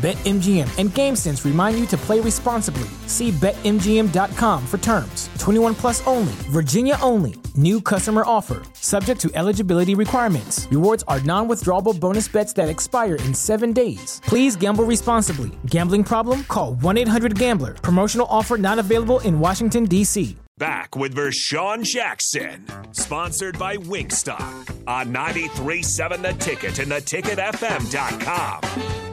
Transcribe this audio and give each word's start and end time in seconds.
BetMGM 0.00 0.66
and 0.78 0.88
GameSense 0.90 1.44
remind 1.44 1.78
you 1.78 1.84
to 1.88 1.98
play 1.98 2.20
responsibly. 2.20 2.88
See 3.06 3.30
BetMGM.com 3.32 4.66
for 4.66 4.78
terms. 4.78 5.28
21 5.38 5.74
plus 5.74 6.06
only, 6.06 6.32
Virginia 6.48 6.96
only. 7.02 7.34
New 7.54 7.82
customer 7.82 8.22
offer, 8.24 8.62
subject 8.72 9.20
to 9.20 9.30
eligibility 9.34 9.94
requirements. 9.94 10.66
Rewards 10.70 11.04
are 11.06 11.20
non 11.20 11.48
withdrawable 11.48 12.00
bonus 12.00 12.28
bets 12.28 12.54
that 12.54 12.70
expire 12.70 13.16
in 13.16 13.34
seven 13.34 13.74
days. 13.74 14.22
Please 14.24 14.56
gamble 14.56 14.84
responsibly. 14.84 15.50
Gambling 15.66 16.04
problem? 16.04 16.44
Call 16.44 16.76
1 16.76 16.96
800 16.96 17.38
Gambler. 17.38 17.74
Promotional 17.74 18.26
offer 18.30 18.56
not 18.56 18.78
available 18.78 19.20
in 19.20 19.38
Washington, 19.38 19.84
D.C. 19.84 20.34
Back 20.56 20.96
with 20.96 21.14
Vershawn 21.14 21.84
Jackson, 21.84 22.64
sponsored 22.92 23.58
by 23.58 23.76
Wingstop 23.76 24.86
on 24.86 25.12
93.7 25.12 26.22
The 26.22 26.32
Ticket 26.34 26.78
and 26.78 26.90
theticketfm.com. 26.92 29.09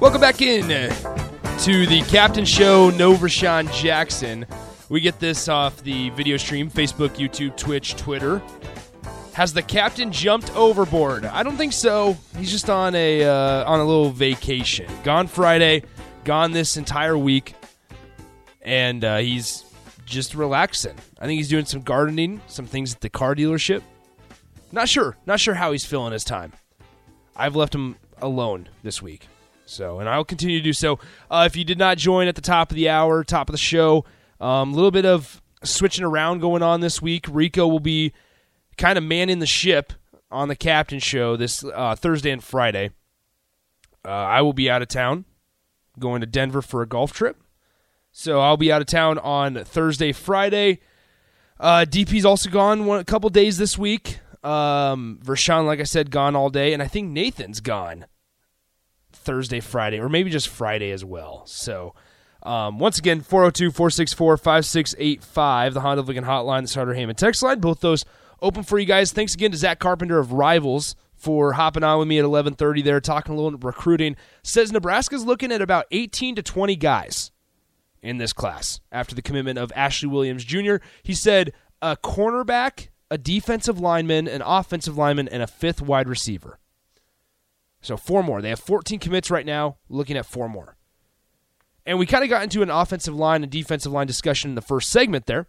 Welcome 0.00 0.22
back 0.22 0.40
in 0.40 0.62
to 0.62 1.86
the 1.86 2.02
Captain 2.08 2.46
Show. 2.46 2.88
No 2.88 3.12
Vershawn 3.12 3.70
Jackson. 3.74 4.46
We 4.88 5.02
get 5.02 5.20
this 5.20 5.46
off 5.46 5.82
the 5.82 6.08
video 6.10 6.38
stream 6.38 6.70
Facebook, 6.70 7.10
YouTube, 7.10 7.54
Twitch, 7.58 7.94
Twitter. 7.96 8.40
Has 9.34 9.52
the 9.52 9.60
captain 9.60 10.10
jumped 10.10 10.56
overboard? 10.56 11.26
I 11.26 11.42
don't 11.42 11.58
think 11.58 11.74
so. 11.74 12.16
He's 12.38 12.50
just 12.50 12.70
on 12.70 12.94
a 12.94 13.24
uh, 13.24 13.70
on 13.70 13.78
a 13.78 13.84
little 13.84 14.08
vacation. 14.08 14.90
Gone 15.04 15.26
Friday, 15.26 15.82
gone 16.24 16.52
this 16.52 16.78
entire 16.78 17.18
week, 17.18 17.54
and 18.62 19.04
uh, 19.04 19.18
he's 19.18 19.66
just 20.06 20.34
relaxing. 20.34 20.96
I 21.20 21.26
think 21.26 21.36
he's 21.36 21.50
doing 21.50 21.66
some 21.66 21.82
gardening, 21.82 22.40
some 22.46 22.64
things 22.64 22.94
at 22.94 23.02
the 23.02 23.10
car 23.10 23.34
dealership. 23.34 23.82
Not 24.72 24.88
sure. 24.88 25.18
Not 25.26 25.40
sure 25.40 25.54
how 25.54 25.72
he's 25.72 25.84
feeling 25.84 26.14
his 26.14 26.24
time. 26.24 26.54
I've 27.36 27.54
left 27.54 27.74
him 27.74 27.96
alone 28.22 28.70
this 28.82 29.02
week. 29.02 29.28
So, 29.70 30.00
and 30.00 30.08
I'll 30.08 30.24
continue 30.24 30.58
to 30.58 30.64
do 30.64 30.72
so. 30.72 30.98
Uh, 31.30 31.44
if 31.46 31.56
you 31.56 31.64
did 31.64 31.78
not 31.78 31.96
join 31.96 32.26
at 32.26 32.34
the 32.34 32.40
top 32.40 32.70
of 32.70 32.74
the 32.74 32.88
hour, 32.88 33.22
top 33.22 33.48
of 33.48 33.52
the 33.52 33.58
show, 33.58 34.04
a 34.40 34.44
um, 34.44 34.74
little 34.74 34.90
bit 34.90 35.06
of 35.06 35.40
switching 35.62 36.04
around 36.04 36.40
going 36.40 36.62
on 36.62 36.80
this 36.80 37.00
week. 37.00 37.26
Rico 37.30 37.68
will 37.68 37.80
be 37.80 38.12
kind 38.76 38.98
of 38.98 39.04
manning 39.04 39.38
the 39.38 39.46
ship 39.46 39.92
on 40.30 40.48
the 40.48 40.56
captain 40.56 40.98
show 40.98 41.36
this 41.36 41.62
uh, 41.64 41.94
Thursday 41.94 42.30
and 42.32 42.42
Friday. 42.42 42.90
Uh, 44.04 44.08
I 44.08 44.42
will 44.42 44.52
be 44.52 44.68
out 44.68 44.82
of 44.82 44.88
town, 44.88 45.24
going 45.98 46.20
to 46.20 46.26
Denver 46.26 46.62
for 46.62 46.82
a 46.82 46.86
golf 46.86 47.12
trip. 47.12 47.36
So 48.10 48.40
I'll 48.40 48.56
be 48.56 48.72
out 48.72 48.80
of 48.80 48.88
town 48.88 49.18
on 49.18 49.62
Thursday, 49.64 50.10
Friday. 50.10 50.80
Uh, 51.60 51.84
DP's 51.88 52.24
also 52.24 52.50
gone 52.50 52.86
one, 52.86 52.98
a 52.98 53.04
couple 53.04 53.30
days 53.30 53.56
this 53.56 53.78
week. 53.78 54.18
Um, 54.42 55.20
Vershawn, 55.22 55.66
like 55.66 55.78
I 55.78 55.84
said, 55.84 56.10
gone 56.10 56.34
all 56.34 56.50
day, 56.50 56.72
and 56.72 56.82
I 56.82 56.88
think 56.88 57.10
Nathan's 57.10 57.60
gone 57.60 58.06
Thursday, 59.12 59.60
Friday, 59.60 59.98
or 59.98 60.08
maybe 60.08 60.30
just 60.30 60.48
Friday 60.48 60.90
as 60.90 61.04
well. 61.04 61.42
So, 61.46 61.94
um, 62.42 62.78
once 62.78 62.98
again, 62.98 63.20
402 63.20 63.70
464 63.70 64.36
5685, 64.36 65.74
the 65.74 65.80
Honda 65.80 66.02
Lincoln 66.02 66.24
hotline, 66.24 66.62
the 66.62 66.68
Starter 66.68 66.94
Heyman 66.94 67.16
text 67.16 67.42
line. 67.42 67.60
Both 67.60 67.80
those 67.80 68.04
open 68.40 68.62
for 68.62 68.78
you 68.78 68.86
guys. 68.86 69.12
Thanks 69.12 69.34
again 69.34 69.50
to 69.50 69.56
Zach 69.56 69.78
Carpenter 69.78 70.18
of 70.18 70.32
Rivals 70.32 70.96
for 71.14 71.52
hopping 71.52 71.84
on 71.84 71.98
with 71.98 72.08
me 72.08 72.18
at 72.18 72.22
1130 72.22 72.82
there, 72.82 73.00
talking 73.00 73.34
a 73.34 73.36
little 73.36 73.58
recruiting. 73.58 74.16
Says 74.42 74.72
Nebraska's 74.72 75.24
looking 75.24 75.52
at 75.52 75.60
about 75.60 75.86
18 75.90 76.36
to 76.36 76.42
20 76.42 76.76
guys 76.76 77.30
in 78.02 78.16
this 78.16 78.32
class 78.32 78.80
after 78.90 79.14
the 79.14 79.22
commitment 79.22 79.58
of 79.58 79.70
Ashley 79.76 80.08
Williams 80.08 80.44
Jr. 80.44 80.76
He 81.02 81.12
said 81.14 81.52
a 81.82 81.96
cornerback, 81.96 82.88
a 83.10 83.18
defensive 83.18 83.78
lineman, 83.78 84.28
an 84.28 84.42
offensive 84.42 84.96
lineman, 84.96 85.28
and 85.28 85.42
a 85.42 85.46
fifth 85.46 85.82
wide 85.82 86.08
receiver. 86.08 86.59
So 87.80 87.96
four 87.96 88.22
more. 88.22 88.42
They 88.42 88.50
have 88.50 88.60
14 88.60 88.98
commits 88.98 89.30
right 89.30 89.46
now, 89.46 89.76
looking 89.88 90.16
at 90.16 90.26
four 90.26 90.48
more. 90.48 90.76
And 91.86 91.98
we 91.98 92.06
kind 92.06 92.22
of 92.22 92.30
got 92.30 92.42
into 92.42 92.62
an 92.62 92.70
offensive 92.70 93.14
line 93.14 93.42
and 93.42 93.50
defensive 93.50 93.92
line 93.92 94.06
discussion 94.06 94.50
in 94.50 94.54
the 94.54 94.62
first 94.62 94.90
segment 94.90 95.26
there. 95.26 95.48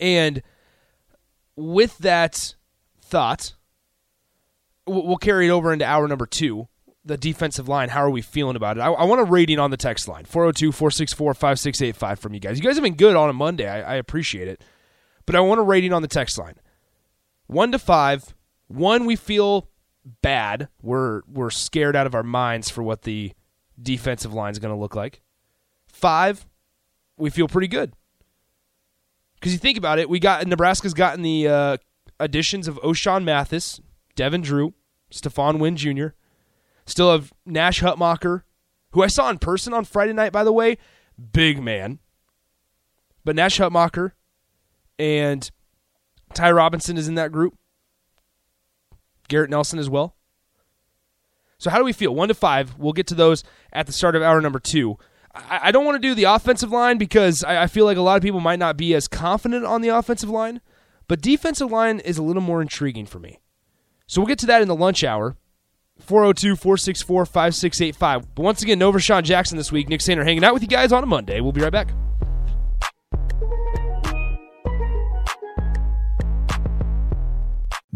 And 0.00 0.42
with 1.56 1.98
that 1.98 2.54
thought, 3.00 3.54
we'll 4.86 5.16
carry 5.16 5.48
it 5.48 5.50
over 5.50 5.72
into 5.72 5.84
hour 5.84 6.06
number 6.06 6.26
two. 6.26 6.68
The 7.04 7.16
defensive 7.16 7.68
line, 7.68 7.88
how 7.88 8.00
are 8.00 8.10
we 8.10 8.20
feeling 8.20 8.54
about 8.54 8.76
it? 8.76 8.80
I, 8.80 8.92
I 8.92 9.04
want 9.04 9.20
a 9.20 9.24
rating 9.24 9.58
on 9.58 9.70
the 9.70 9.76
text 9.76 10.08
line 10.08 10.24
402 10.24 10.72
464 10.72 11.34
5685 11.34 12.18
from 12.18 12.34
you 12.34 12.40
guys. 12.40 12.58
You 12.58 12.64
guys 12.64 12.76
have 12.76 12.82
been 12.82 12.96
good 12.96 13.16
on 13.16 13.30
a 13.30 13.32
Monday. 13.32 13.68
I, 13.68 13.94
I 13.94 13.96
appreciate 13.96 14.46
it. 14.46 14.62
But 15.24 15.34
I 15.34 15.40
want 15.40 15.58
a 15.58 15.62
rating 15.62 15.92
on 15.92 16.02
the 16.02 16.08
text 16.08 16.38
line. 16.38 16.56
One 17.46 17.72
to 17.72 17.78
five. 17.78 18.34
One, 18.66 19.06
we 19.06 19.16
feel 19.16 19.70
bad. 20.22 20.68
We're 20.82 21.22
we're 21.26 21.50
scared 21.50 21.96
out 21.96 22.06
of 22.06 22.14
our 22.14 22.22
minds 22.22 22.70
for 22.70 22.82
what 22.82 23.02
the 23.02 23.32
defensive 23.80 24.34
line 24.34 24.52
is 24.52 24.58
going 24.58 24.74
to 24.74 24.80
look 24.80 24.94
like. 24.94 25.22
Five, 25.86 26.46
we 27.16 27.30
feel 27.30 27.48
pretty 27.48 27.68
good. 27.68 27.92
Because 29.34 29.52
you 29.52 29.58
think 29.58 29.78
about 29.78 29.98
it, 29.98 30.08
we 30.08 30.18
got 30.18 30.46
Nebraska's 30.46 30.94
gotten 30.94 31.22
the 31.22 31.48
uh, 31.48 31.76
additions 32.18 32.66
of 32.66 32.76
Ochaun 32.82 33.24
Mathis, 33.24 33.80
Devin 34.16 34.42
Drew, 34.42 34.74
Stephon 35.12 35.58
Wynn 35.58 35.76
Jr. 35.76 36.08
Still 36.86 37.12
have 37.12 37.32
Nash 37.46 37.80
Hutmacher, 37.80 38.42
who 38.92 39.02
I 39.02 39.06
saw 39.08 39.28
in 39.30 39.38
person 39.38 39.74
on 39.74 39.84
Friday 39.84 40.12
night, 40.12 40.32
by 40.32 40.42
the 40.42 40.52
way. 40.52 40.78
Big 41.32 41.62
man. 41.62 41.98
But 43.24 43.36
Nash 43.36 43.58
Hutmacher 43.58 44.12
and 44.98 45.50
Ty 46.34 46.52
Robinson 46.52 46.96
is 46.96 47.08
in 47.08 47.14
that 47.16 47.32
group. 47.32 47.57
Garrett 49.28 49.50
Nelson 49.50 49.78
as 49.78 49.88
well. 49.88 50.16
So 51.58 51.70
how 51.70 51.78
do 51.78 51.84
we 51.84 51.92
feel? 51.92 52.14
One 52.14 52.28
to 52.28 52.34
five. 52.34 52.78
We'll 52.78 52.92
get 52.92 53.06
to 53.08 53.14
those 53.14 53.44
at 53.72 53.86
the 53.86 53.92
start 53.92 54.14
of 54.16 54.22
hour 54.22 54.40
number 54.40 54.60
two. 54.60 54.96
I, 55.34 55.60
I 55.64 55.70
don't 55.72 55.84
want 55.84 56.00
to 56.00 56.08
do 56.08 56.14
the 56.14 56.24
offensive 56.24 56.70
line 56.70 56.98
because 56.98 57.42
I, 57.44 57.64
I 57.64 57.66
feel 57.66 57.84
like 57.84 57.96
a 57.96 58.02
lot 58.02 58.16
of 58.16 58.22
people 58.22 58.40
might 58.40 58.58
not 58.58 58.76
be 58.76 58.94
as 58.94 59.08
confident 59.08 59.64
on 59.64 59.80
the 59.80 59.88
offensive 59.88 60.30
line, 60.30 60.60
but 61.08 61.20
defensive 61.20 61.70
line 61.70 62.00
is 62.00 62.18
a 62.18 62.22
little 62.22 62.42
more 62.42 62.62
intriguing 62.62 63.06
for 63.06 63.18
me. 63.18 63.40
So 64.06 64.20
we'll 64.20 64.28
get 64.28 64.38
to 64.40 64.46
that 64.46 64.62
in 64.62 64.68
the 64.68 64.76
lunch 64.76 65.04
hour. 65.04 65.36
402 66.00 66.54
464 66.54 67.26
5685. 67.26 68.34
But 68.34 68.42
once 68.42 68.62
again, 68.62 68.78
no 68.78 68.92
Vershawn 68.92 69.24
Jackson 69.24 69.58
this 69.58 69.72
week. 69.72 69.88
Nick 69.88 70.00
Sander 70.00 70.24
hanging 70.24 70.44
out 70.44 70.54
with 70.54 70.62
you 70.62 70.68
guys 70.68 70.92
on 70.92 71.02
a 71.02 71.06
Monday. 71.06 71.40
We'll 71.40 71.52
be 71.52 71.60
right 71.60 71.72
back. 71.72 71.88